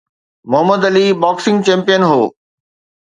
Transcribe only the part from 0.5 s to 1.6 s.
Muhammad Ali boxing